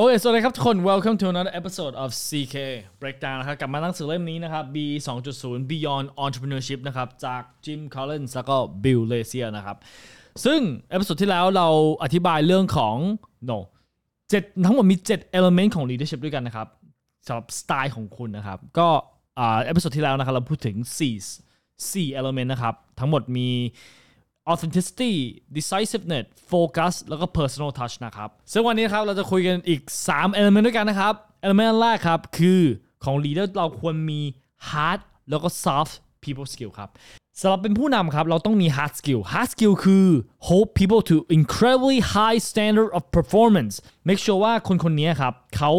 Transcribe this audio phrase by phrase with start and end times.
[0.00, 2.56] โอเค สวัสดีครับทุกคน welcome to another episode of CK
[3.00, 4.76] Breakdown นะครับ กลับมาหนังสือเล่มนี้นะครับ BE
[5.28, 9.46] 2.0 Beyond Entrepreneurship นะครับ จาก Jim Collins แล้วก็ Bill l a c i e r
[9.56, 9.76] นะครับ
[10.44, 10.60] ซึ่ง
[10.90, 11.68] episode ที่แล้วเรา
[12.02, 12.96] อธิบายเรื่องของ
[13.48, 13.58] no
[14.30, 16.68] เจ็ดทั้งหมดมี 7 element ของ leadership ด้วยกันนะครับ
[17.26, 18.88] สำหรับสไตล์ของคุณนะครับ ก็
[19.38, 20.76] อ่า episode ที่แล้วนะครับ เราพูดถึง
[21.48, 23.48] 4 4 element นะครับ ทั้งหมดมี
[24.50, 25.12] authenticity
[25.56, 31.14] decisiveness focus แล้วก็ personal touch นะครับ ซึ่งวันนี้ครับเราจะคุยกันอีก 3 element ด้วยกันนะครับ
[31.46, 32.60] element แรกครับคือ
[33.04, 34.20] ของ leader เราควรมี
[34.70, 35.00] hard
[35.30, 36.90] แล้วก็ soft people skill ครับ
[37.40, 40.06] สำหรับเป็นผู้นำครับ เราต้องมี hard skill hard skill คือ
[40.46, 43.74] hold people to incredibly high standard of performance
[44.08, 45.72] make sure ว่าคนคนนี้ครับเขา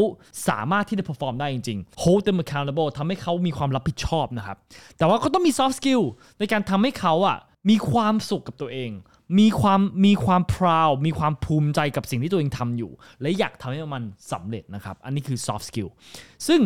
[0.48, 4.58] สามารถที่จะ perform ได้จริงๆ hold them accountable ทำให้เขามีความรับผิดชอบนะครับ
[4.98, 6.04] แต่ว่าก็ต้องมี soft skill
[6.40, 7.38] ในการทำให้เขาอะ
[7.70, 8.92] มีความสุขกับตัวเอง
[9.40, 15.90] มีความมีความ proud มีความภูมิใจกับสิ่งที่ตัวเองทำอยู่ และอยากทำให้มันสำเร็จนะครับ อันนี้คือ soft skill
[16.48, 16.62] ซึ่ง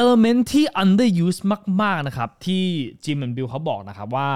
[0.00, 1.40] element ที่ underuse
[1.82, 2.64] มาก ๆ นะครับ ที่
[3.04, 4.30] จิมและบิลเขาบอกนะครับว่า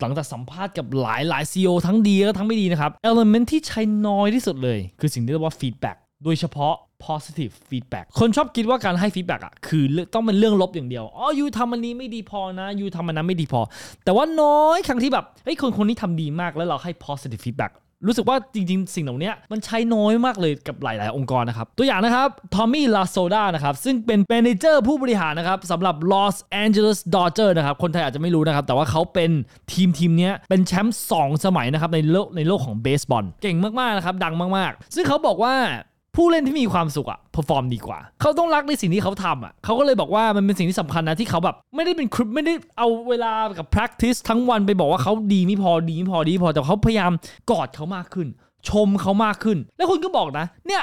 [0.00, 6.74] หลังจากสัมภาษณ์กับหลายหลาย CEO ทั้งดีและทั้งไม่ดีนะครับ element ที่ใช้น้อยที่สุดเลย คือสิ่งที่เรียกว่า feedback โดยเฉพาะ
[7.06, 13.60] positive feedback คนชอบคิดว่าการให้ feedback อะคือต้องเป็นเรื่องลบอย่างเดียว อ๋อ you ทำอันนี้ไม่ดีพอนะ you ทำอันนั้นไม่ดีพอ
[14.04, 17.74] แต่ว่าน้อยครั้งที่แบบเฮ้ยคนคนนี้ทำดีมากแล้วเราให้ positive feedback
[18.06, 28.64] รู้สึกว่าจริงๆ สิ่งเหล่านี้มันใช้น้อยมากเลยกับหลายๆ องค์กรนะครับ ตัวอย่างนะครับ Tommy Lasorda นะครับ ซึ่งเป็น manager ผู้บริหารนะครับสำหรับ Los Angeles Dodgers นะครับ คนไทยอาจจะไม่รู้นะครับ
[28.66, 29.30] แต่ว่าเขาเป็น
[29.72, 35.54] ทีมทีมนี้เป็นแชมป์2สมัยนะครับ ในโลกในโลกของเบสบอลเก่งมาก ๆ นะครับ ดังมาก ๆ ซึ่งเขาบอกว่า
[36.18, 47.12] ผู้เล่นที่มีความสุขอะ perform ดีกว่า เขาต้องรักในสิ่งที่เขาทำอะเขาก็เลยบอกว่ามันเป็นสิ่งที่สำคัญนะที่เขาแบบไม่ได้เป็น critic ไม่ได้เอาเวลากับ practice ทั้งวันไปบอกว่าเขาดีไม่พอดีไม่พอดีพอแต่เขาพยายาม
[47.50, 48.28] กอดเขามากขึ้น
[48.68, 50.82] ชมเขามากขึ้น แล้วคุณก็บอกนะเนี่ย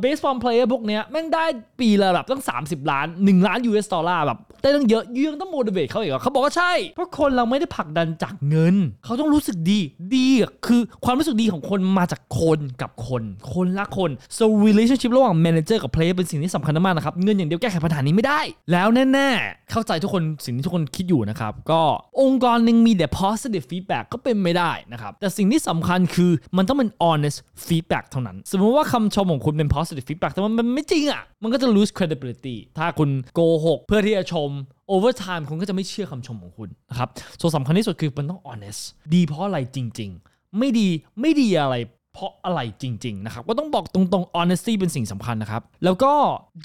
[0.00, 1.44] baseball player พวกเนี้ยแม่งได้
[1.80, 9.80] ปีละแบบตั้ง 30 ล้าน 1 ล้าน US ดอลลาร์แบบได้ตั้งเยอะยังต้อง motivate เขาอีกเหรอเขาบอกว่าใช่ เพราะคนเราไม่ได้ผลักดันจากเงิน เขาต้องรู้สึกดี
[10.16, 13.22] ดีอะคือความรู้สึกดีของคนมาจากคนกับคน
[13.54, 18.40] คนละคน so relationship ระหว่าง manager กับ player เป็นสิ่งที่สำคัญมากนะครับ เงินอย่างเดียวแก้ไขปัญหานี้ไม่ได้
[18.72, 21.82] แล้วแน่ๆเข้าใจทุกคนสิ่งที่ทุกคนคิดอยู่นะครับ ก็
[22.22, 34.50] องค์กรหนึ่งมีแต่ positive feedback ก็เป็นไม่ได้นะครับ แต่สิ่งที่สำคัญคือมันต้องเป็น honest feedback เท่านั้น สมมติว่าคำชมของคุณเป็น positive feedback แต่มันไม่จริงอะ มันก็จะ lose credibility ถ้าคุณโกหกเพื่อที่จะชม
[34.92, 37.08] over time คุณก็จะไม่เชื่อคำชมของคุณนะครับ
[37.40, 38.80] ส่วนสำคัญที่สุดคือมันต้อง honest
[39.14, 40.88] ดีเพราะอะไรจริง ๆ ไม่ดี
[41.20, 41.76] ไม่ดีอะไร
[42.16, 46.12] เพราะอะไรจริง ๆ นะครับ ก็ต้องบอกตรงๆ honesty เป็นสิ่งสำคัญนะครับ แล้วก็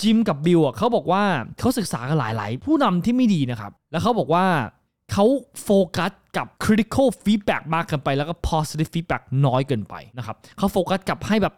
[0.01, 1.23] จิมกับบิลอะเขาบอกว่า
[1.59, 4.45] เขาศึกษากันหลายๆ ผู้นำที่ไม่ดีนะครับ แล้วเขาบอกว่า
[5.11, 5.25] เขา
[5.63, 11.53] โฟกัสกับ critical feedback มากเกินไป แล้วก็ positive feedback น้อยเกินไปนะครับเขาโฟกัสกับให้แบบ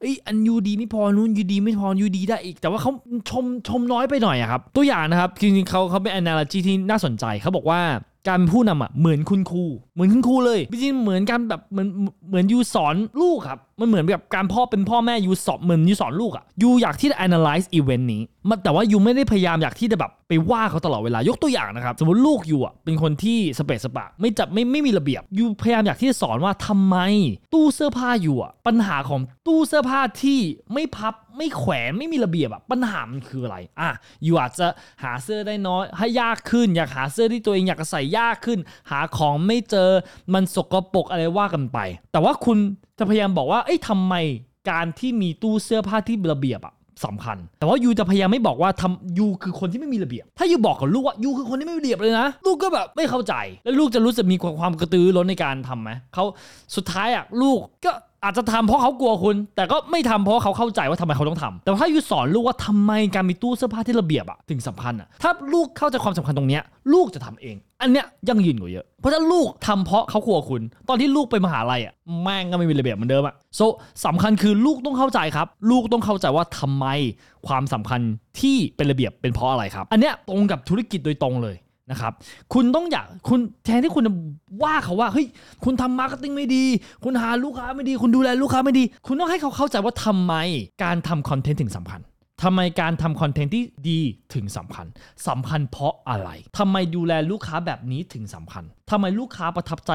[0.00, 2.92] เอ้อันยูดีไม่พอนู้นยูดีไม่พอยูดีได้อีก แต่ว่าเขา
[3.30, 7.80] ชมชมน้อยไปหน่อยอะครับ ตัวอย่างนะครับจริงๆเขาเขาเป็น analogy ที่น่าสนใจเขาบอกว่า
[8.28, 11.88] การผู้นำอะเหมือนคุณครูเหมือนคุณครูเลยจริงๆเหมือนการแบบเหมือน
[12.28, 26.96] เหมือนยูสอนลูกครับ มันเหมือนแบบการพ่อเป็นพ่อแม่ยูสอนเหมือนยูสอนลูกอะยูอยากที่จะ analyze event นี้มันแต่ว่ายูไม่ได้พยายามอยากที่จะแบบไปว่าเขาตลอดเวลายกตัวอย่างนะครับ สมมติลูกยูอะเป็นคนที่สเปซสปะไม่จับไม่ไม่มีระเบียบยูพยายามอยากที่จะสอนว่าทำไม
[27.54, 30.38] ตู้เสื้อผ้ายูอะปัญหาของตู้เสื้อผ้าที่
[30.72, 33.90] ไม่พับไม่แขวนไม่มีระเบียบอะปัญหามันคืออะไรอะ
[34.26, 34.66] ยูอาจจะ
[35.02, 38.58] หาเสื้อได้น้อยให้ยากขึ้น อยากหาเสื้อที่ตัวเองอยากใส่ยากขึ้น
[38.90, 39.90] หาของไม่เจอ
[40.34, 41.78] มันสกปรกอะไรว่ากันไป
[42.12, 42.58] แต่ว่าคุณ
[42.98, 44.14] จะพยายามบอกว่าเอ้ยทำไม
[44.70, 46.74] การที่มีตู้เสื้อผ้าที่ระเบียบอะ
[47.04, 53.34] สำคัญ แต่ว่ายูจะพยายามไม่บอกว่าทำยูคือคนที่ไม่มีระเบียบ ถ้ายูบอกกับลูกว่ายูคือคนที่ไม่มีระเบียบเลยนะ ลูกก็แบบไม่เข้าใจ
[53.64, 56.24] แล้วลูกจะรู้สึกมีความกระตือร้นในการทำไหมเขา
[56.76, 57.92] สุดท้ายอะลูกก็
[58.24, 66.62] อาจจะทำเพราะเขากลัวคุณ แต่ก็ไม่ทำเพราะเขาเข้าใจว่าทำไมเขาต้องทำแต่ถ้ายูสอนลูกว่าทำไมการมีตู้เสื้อผ้าที่ระเบียบอะถึงสำคัญอะถ้าลูกเข้าใจความสำคัญตรงเนี้ย
[66.92, 73.60] ลูกจะทำเอง อันเนี้ยยั่งยืนกว่าเยอะ เพราะถ้าลูกทำเพราะเขากลัวคุณ ตอนที่ลูกไปมหาลัยอะแม่งก็ไม่มีระเบียบเหมือนเดิมอะ so
[74.06, 76.86] สำคัญคือลูกต้องเข้าใจครับ ลูกต้องเข้าใจว่าทำไม
[77.46, 78.00] ความสำคัญ
[78.40, 81.56] ที่เป็นระเบียบเป็นเพราะอะไรครับ อันเนี้ยตรงกับธุรกิจโดยตรงเลย
[81.90, 82.12] นะครับ
[82.54, 84.12] คุณต้องอยากคุณแทนที่คุณจะ
[84.62, 85.26] ว่าเขาว่าเฮ้ย
[85.64, 86.64] คุณทำ marketing ไม่ดี
[87.04, 90.34] คุณหาลูกค้าไม่ดี คุณดูแลลูกค้าไม่ดี คุณต้องให้เขาเข้าใจว่าทำไม
[90.84, 92.00] การทำ content ถึงสำคัญ
[92.42, 94.00] ทำไมการทำคอนเทนต์ที่ดี
[94.34, 94.86] ถึงสำคัญ
[95.28, 99.92] สำคัญเพราะอะไรทำไมดูแลลูกค้าแบบนี้ถึงสำคัญทำไมลูกค้าประทับใจ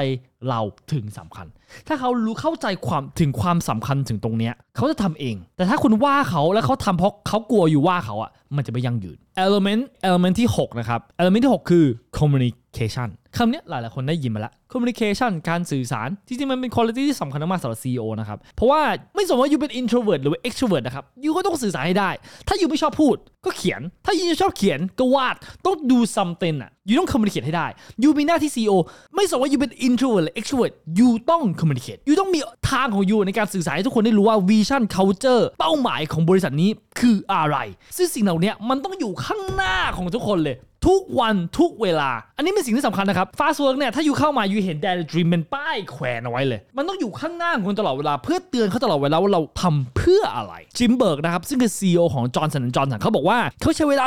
[0.49, 0.61] เรา
[0.93, 1.47] ถึงสำคัญ
[1.87, 11.85] ถ้าเขารู้เข้าใจความถึงความสำคัญถึงตรงเนี้ยเขาจะทำเอง แต่ถ้าคุณว่าเขาแล้วเขาทำเพราะเขากลัวอยู่ว่าเขาอะมันจะไม่ยั่งยืน element element ที่ 6 นะครับ element ที่ 6 คือ
[12.17, 18.81] communic communication คำนี้ยหลายๆคนได้ยินมาแล้ว communication การสื่อสาร จริงๆ มันเป็น quality ที่สำคัญมากสำหรับ CEO นะครับ เพราะว่า
[19.15, 22.09] ไม่สมว่าอยู่เป็น introvert หรือ extrovert นะครับยูก็ต้องสื่อสารให้ได้
[22.47, 23.15] ถ้ายูไม่ชอบพูด
[23.45, 25.35] ก็เขียน ถ้ายูชอบเขียนก็วาด
[25.65, 27.67] ต้องดู something อะยูต้อง communicate ให้ได้
[28.03, 28.73] ยูมีหน้าที่ CEO
[29.15, 32.39] ไม่สมว่ายูเป็น introvert หรือ extrovert ยูต้อง communicate ยูต้องมี
[32.71, 37.57] ทางของยูในการสื่อสารให้ทุกคนได้รู้ว่า vision culture เป้าหมายของบริษัทนี้คืออะไร
[37.97, 54.05] ซึ่งสิ่งเหล่านี้มันต้องอยู่ข้างหน้าของทุกคนเลย ทุกวันทุกเวลา อันนี้เป็นสิ่งที่สำคัญนะครับ Fast Work เนี่ยถ้าอยู่เข้ามาอยู่เห็น Dare Dream เป็นป้ายแขวนเอาไว้เลย มันต้องอยู่ข้างหน้าคุณตลอดเวลาเพื่อเตือนเขาตลอดเวลาว่าเราทำเพื่ออะไรจิมเบิร์กนะครับซึ่งคือ CEO ของ Johnson Johnson เขาบอกว่าเขาใช้เวลา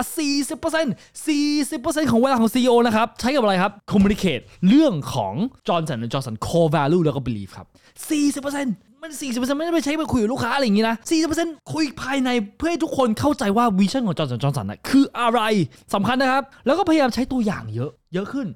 [0.65, 5.35] 40% 40%ของเวลาของ CEO นะครับใช้กับอะไรครับ Communicate เรื่องของ
[5.69, 7.67] Johnson Johnson core value แล้วก็ belief ครับ
[8.47, 10.97] 40%มัน 40%ไม่ได้ไปใช้ไปคุยกับลูกค้าอะไรอย่างงี้นะ
[11.35, 15.41] 40%คุยภายในเพื่อให้ทุกคนเข้าใจว่า vision ของ Johnson Johnson นะคืออะไร
[15.95, 18.49] สำคัญนะครับ แล้วก็พยายามใช้ตัวอย่างเยอะ เยอะขึ้น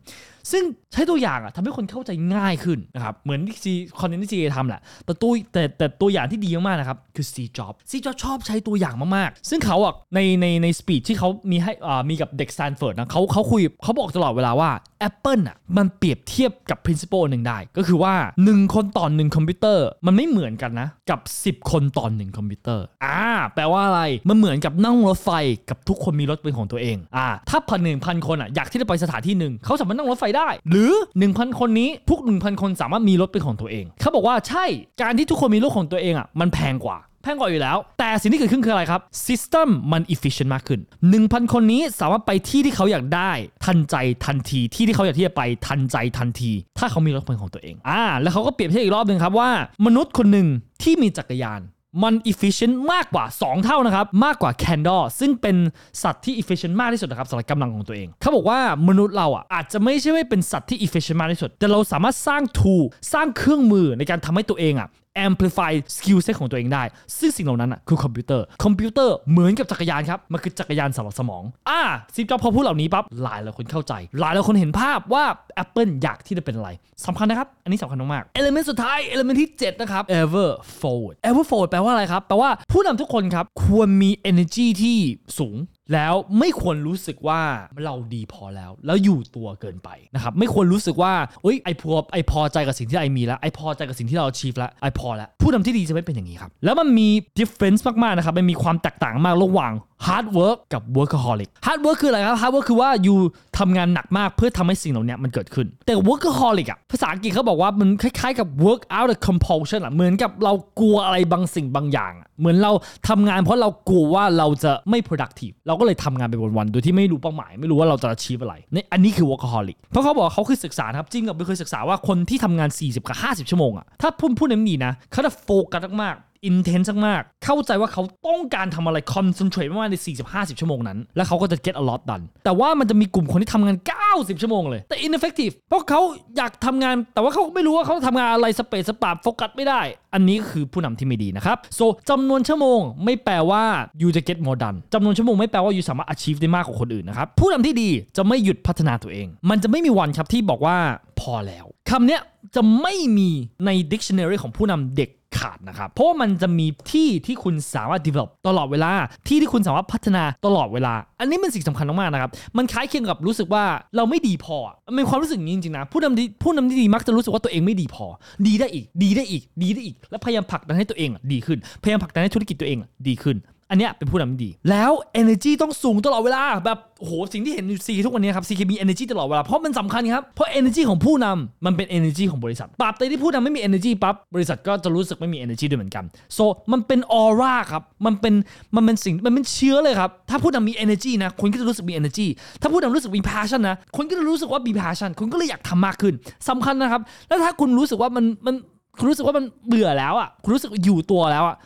[0.53, 14.71] ซึ่งใช้ตัวอย่างอะทำให้คนเข้าใจง่ายขึ้นนะครับ เหมือนที่ซี content ที่ซีทำแหละ แต่ตัวแต่แต่ตัวอย่างที่ดีมากๆนะครับ คือ Steve Jobs Steve Jobs ชอบใช้ตัวอย่างมากๆ ซึ่งเขาอะในในใน speech ที่เขามีให้อ่ามีกับเด็กสแตนฟอร์ดนะเขาเขาคุยเขาบอกตลอดเวลาว่า
[15.09, 18.15] Apple อะมันเปรียบเทียบกับ principle หนึ่งได้ ก็คือว่า
[18.47, 23.23] 1 คนต่อ1คอมพิวเตอร์มันไม่เหมือนกันนะ กับ 10 คนต่อ1คอมพิวเตอร์อ่า
[23.55, 25.31] แปลว่าอะไรมันเหมือนกับนั่งรถไฟ
[25.71, 30.93] กับทุกคนมีรถเป็นของตัวเองอ่าถ้าพันหนึ่งพันคนอะอยากที่จะไปสถานที่หนึ่งเขาสามารถนั่งรถไฟได้ หรือ
[31.27, 34.65] 1,000 คนนี้ทุก 1,000 คนสามารถมีรถเป็นของตัวเอง เขาบอกว่าใช่
[35.03, 40.81] การที่ทุกคนมีรถของตัวเองอะมันแพงกว่าแพงกว่าอยู่แล้ว แต่สิ่งที่เกิดขึ้นคืออะไรครับ System มัน efficient มากขึ้น
[41.17, 43.31] 1,000 คนนี้สามารถไปที่ที่เขาอยากได้
[43.65, 49.51] ทันใจทันทีที่ที่เขาอยากที่จะไปทันใจทันที ถ้าเขามีรถเป็นของตัวเองอ่าแล้วเขาก็เปรียบเทียบอีกรอบหนึ่งครับว่า
[49.87, 50.47] มนุษย์คนหนึ่ง
[50.83, 51.61] ที่มีจักรยาน
[52.03, 55.57] มัน efficient มากกว่า 2 เท่านะครับ มากกว่า candor ซึ่งเป็น
[56.03, 58.59] สัตว์ที่ efficient มากที่สุดนะครับสำหรับกำลังของตัวเอง เขาบอกว่า
[58.89, 62.83] มนุษย์เราอะอาจจะไม่ใช่ว่าเป็นสัตว์ที่ efficient มากที่สุด แต่เราสามารถสร้าง tool
[63.13, 64.89] สร้างเครื่องมือในการทำให้ตัวเองอะ
[65.27, 66.83] amplify skill set ของตัวเองได้
[67.19, 71.81] ซึ่งสิ่งเหล่านั้นอะคือคอมพิวเตอร์ คอมพิวเตอร์เหมือนกับจักรยานครับ มันคือจักรยานสำหรับสมอง อ่า
[72.15, 75.25] Steve Jobs พอพูดเหล่านี้ปั๊บหลายหลายคนเข้าใจ หลายหลายคนเห็นภาพว่า
[75.63, 76.71] Apple อยากที่จะเป็นอะไร
[77.07, 84.67] สำคัญนะครับ อันนี้สำคัญมากๆ element สุดท้าย element ที่ 7 นะครับ ever forward ever forward แปลว่าอะไรครับ แปลว่าผู้นำทุกคนครับ ควรมี energy
[84.83, 84.99] ที่
[85.39, 85.57] สูง
[85.95, 87.41] แล้วไม่ควรรู้สึกว่า
[87.85, 97.09] เราดีพอแล้ว แล้วอยู่ตัวเกินไปนะครับไม่ควรรู้สึกว่าเอ้ย I พอ I พอใจกับสิ่งที่ I มีแล้ว I พอใจกับสิ่งที่เรา achieve แล้ว I พอแล้วผู้นำที่ดีจะไม่เป็นอย่างนี้ครับ แล้วมันมี
[97.39, 99.73] difference มากๆนะครับมันมีความแตกต่างมากระหว่าง
[100.07, 103.19] hard work กับ workaholic hard work คืออะไรครับ hard work คือว่าอยู่
[103.59, 112.73] ทำงานหนักมากเพื่อทำให้สิ่งเหล่านี้มันเกิดขึ้น แต่ workaholic อะภาษาอังกฤษเขาบอกว่ามันคล้ายๆกับ work out the compulsion อะเหมือนกับเรากลัวอะไรบางสิ่งบางอย่าง เหมือนเรา
[113.09, 129.97] ทำงานเพราะเรากลัวว่าเราจะไม่ productive เราก็เลยทำงานไปวันๆโดยที่ไม่รู้เป้าหมายไม่รู้ว่าเราจะชีพอะไรนี่อันนี้คือ workaholic เพราะเขาบอกว่าเขาคือศึกษาครับจริงกับไม่เคยศึกษาว่าคนที่ทำงาน 40กับ50 ชั่วโมงอะถ้าพูดพูดในนี้นะเขาจะโฟกัสมาก intense มากๆเข้าใจว่าเขาต้องการทำอะไร concentrate มากๆใน
[130.29, 133.77] 40-50 ชั่วโมงนั้น แล้วเขาก็จะ get a lot done แต่ว่ามันจะมีกลุ่มคนที่ทำงาน
[134.11, 136.01] 90 ชั่วโมงเลย แต่ ineffective เพราะเขา
[136.37, 139.81] อยากทำงาน แต่ว่าเขาไม่รู้ว่าเขาทำงานอะไรสเปซสปาโฟกัสไม่ได้
[140.15, 143.65] อันนี้ก็คือผู้นำที่ไม่ดีนะครับ so จำนวนชั่วโมงไม่แปลว่า
[144.01, 150.77] you จะ get more done จำนวนชั่วโมงไม่แปลว่า you สามารถ achieve ได้มากกว่าคนอื่นนะครับผู้นำที่ดีจะไม่หยุดพัฒนาตัวเอง มันจะไม่มีวันครับที่บอกว่า
[151.21, 152.21] พอแล้วคำเนี้ย
[152.57, 153.31] จะไม่มี
[153.67, 155.11] ใน dictionary ของผู้นำเด็ก
[155.41, 158.93] ขาดนะครับ เพราะว่ามันจะมีที่ที่คุณสามารถ develop ตลอดเวลา
[159.29, 163.65] ที่ที่คุณสามารถพัฒนาตลอดเวลา อันนี้เป็นสิ่งสำคัญมากๆนะครับ มันคล้ายเคียงกับรู้สึกว่า
[163.97, 164.57] เราไม่ดีพอ
[164.89, 168.07] มันมีความรู้สึกอย่างนี้จริงๆนะ ผู้นำที่ผู้นำที่ดีมักจะรู้สึกว่าตัวเองไม่ดีพอ
[168.47, 172.79] ดีได้อีก ดีได้อีก ดีได้อีก และพยายามผลักดันให้ตัวเองดีขึ้น พยายามผลักดันให้ธุรกิจตัวเอง
[173.09, 173.37] ดีขึ้น
[173.71, 183.61] อันเนี้ยเป็นผู้นำที่ดี แล้ว energy ต้องสูงตลอดเวลา แบบโหสิ่งที่เห็นอยู่ซีทุกวันนี้ครับ CK มี energy ตลอดเวลา เพราะมันสำคัญครับ เพราะ energy ของผู้นำมันเป็น energy ของบริษัทปราบใดที่ผู้นำไม่มี
[183.69, 186.05] energy ปั๊บบริษัทก็จะรู้สึกไม่มี energy ด้วยเหมือนกัน
[186.37, 188.35] so มันเป็น aura ครับมันเป็น
[188.77, 192.27] มันเป็นสิ่งมันเป็นเชื้อเลยครับถ้าผู้นำมี energy นะคุณก็จะรู้สึกมี energy
[192.61, 196.15] ถ้าผู้นำรู้สึกมี passion นะคุณก็จะรู้สึกว่ามี passion คุณก็เลยอยากทำมากขึ้น
[196.49, 198.55] สำคัญนะครับแล้วถ้าคุณรู้สึกว่ามันมัน
[198.99, 201.57] คุณรู้สึกว่ามันเบื่อแล้วอะคุณรู้สึกอยู่ตัวแล้วอะ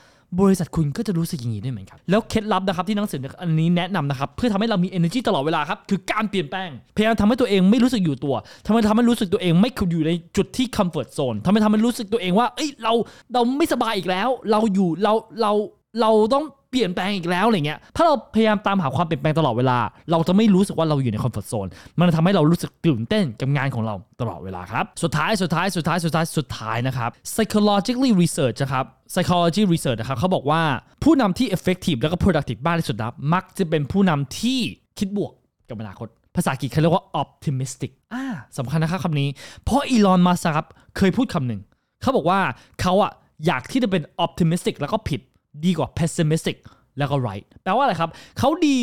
[0.41, 8.35] บริษัทคุณก็จะรู้สึกอย่างนี้ด้วยเหมือนกันแล้วเคล็ดลับนะครับที่หนังสืออันนี้แนะนำนะครับเพื่อทำให้เรามี energy ตลอดเวลาครับคือการเปลี่ยนแปลงพยายามทำให้ตัวเองไม่รู้สึกอยู่ตัว
[8.67, 12.93] ทำให้ทำให้รู้สึกตัวเองไม่อยู่ในจุดที่ comfort zone ทำให้ทำให้รู้สึกตัวเองว่าเอ้ยเรา
[13.33, 15.53] เราไม่สบายอีกแล้ว เราอยู่เราเรา
[16.01, 19.79] เราต้อง ปลี่ยนแปลงอีกแล้วอะไรเงี้ย ถ้าเราพยายามตามหาความเปลี่ยนแปลงตลอดเวลา
[20.11, 30.63] เราจะไม่รู้สึกว่าเราอยู่ในคอมฟอร์ทโซน มันจะทำให้เรารู้สึกตื่นเต้นกับงานของเราตลอดเวลาครับ สุดท้าย สุดท้าย สุดท้าย สุดท้าย สุดท้ายนะครับ psychologically research นะครับ psychology research นะครับเขาบอกว่า
[31.05, 34.61] ผู้นำที่ effective แล้วก็ productive มากที่สุดนะมักจะเป็นผู้นำที่
[34.99, 35.33] คิดบวก
[35.69, 38.25] กับอนาคต ภาษาอังกฤษเขาเรียกว่า optimistic อ่า
[38.59, 39.29] สำคัญนะครับคำนี้
[39.65, 40.67] เพราะอีลอน มัสครับ
[40.97, 41.61] เคยพูดคำหนึ่ง
[42.03, 42.41] เขาบอกว่า
[42.81, 43.13] เขาอะ
[43.47, 45.21] อยากที่จะเป็น optimistic แล้วก็ผิด
[45.65, 46.59] ดีกว่า pessimistic
[46.99, 48.77] แล้วก็ right แปลว่าอะไรครับ เขาดี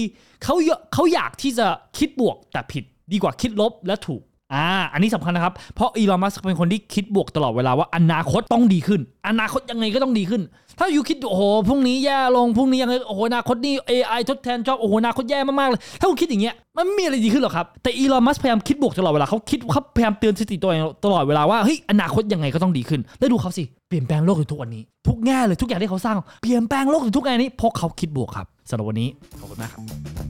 [0.44, 4.22] เขาเยเขาอยากที่จะคิดบวกแต่ผิดดีกว่าคิดลบและถูก
[4.54, 10.42] อ่าอันนี้สำคัญนะครับ เพราะอีลอนมัสเป็นคนที่คิดบวกตลอดเวลาว่าอนาคตต้องดีขึ้น อนาคตยังไงก็ต้องดีขึ้น
[10.80, 30.21] ถ้าอยู่คิดโอ้โหพรุ่งนี้แย่ลงพรุ่งนี้ยังไงโอ้โหอนาคตนี่ AI ทดแทนจอบโอ้โหอนาคตแย่มากๆเลย ถ้าคุณคิดอย่างเงี้ยมันไม่มีอะไรดีขึ้นหรอกครับ แต่อีลอนมัสพยายามคิดบวกตลอดเวลาเขาคิดเขาพยายามเตือนสติตัวเองตลอดเวลาว่าเฮ้ยอนาคตยังไงก็ต้องดีขึ้น แล้วดูเขาสิเปลี่ยนแปลงโลกอยู่ทุกวันนี้ ทุกแง่เลยทุกอย่างที่เขาสร้าง เปลี่ยนแปลงโลกอยู่ทุกแง่นี้เพราะเขาคิดบวกครับสำหรับวันนี้ขอบคุณมากครับ